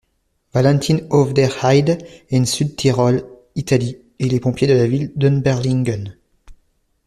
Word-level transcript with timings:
Valentin 0.51 1.11
auf 1.11 1.35
der 1.35 1.61
Haide 1.61 1.99
en 2.31 2.45
Südtirol, 2.45 3.23
Italie 3.53 3.99
et 4.17 4.29
les 4.29 4.39
pompiers 4.39 4.65
de 4.67 4.73
la 4.73 4.87
ville 4.87 5.11
d'Überlingen. 5.15 6.15